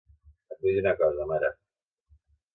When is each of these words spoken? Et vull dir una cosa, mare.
Et 0.53 0.57
vull 0.63 0.71
dir 0.77 0.81
una 0.85 0.95
cosa, 1.03 1.29
mare. 1.33 1.53